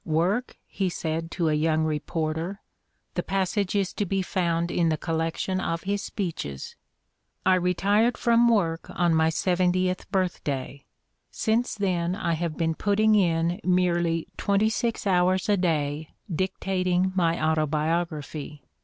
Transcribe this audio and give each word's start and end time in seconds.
"Work?" 0.03 0.57
he 0.65 0.89
said 0.89 1.29
to 1.33 1.47
a 1.47 1.53
young 1.53 1.83
reporter— 1.83 2.59
the 3.13 3.21
passage 3.21 3.75
is 3.75 3.93
to 3.93 4.03
be 4.07 4.23
found 4.23 4.71
in 4.71 4.89
the 4.89 4.97
collection 4.97 5.59
of 5.61 5.83
his 5.83 6.01
speeches. 6.01 6.75
''I 7.45 7.53
retired 7.53 8.17
from 8.17 8.47
work 8.47 8.89
on 8.89 9.13
my 9.13 9.29
seventieth 9.29 10.09
birth 10.11 10.43
day. 10.43 10.85
Since 11.29 11.75
then 11.75 12.15
I 12.15 12.33
have 12.33 12.57
been 12.57 12.73
putting 12.73 13.13
in 13.13 13.61
merely 13.63 14.27
twenty 14.37 14.69
six 14.71 15.05
hours 15.05 15.47
a 15.47 15.55
day 15.55 16.09
dictating 16.35 17.13
my 17.15 17.39
autobiography. 17.39 18.63